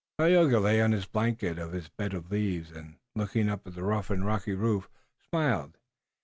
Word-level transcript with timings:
Tayoga 0.17 0.59
lay 0.59 0.81
on 0.81 0.93
his 0.93 1.05
blanket 1.05 1.59
on 1.59 1.73
his 1.73 1.87
bed 1.87 2.15
of 2.15 2.31
leaves, 2.31 2.71
and, 2.71 2.97
looking 3.15 3.49
up 3.49 3.67
at 3.67 3.75
the 3.75 3.83
rough 3.83 4.09
and 4.09 4.25
rocky 4.25 4.55
roof, 4.55 4.89
smiled. 5.29 5.77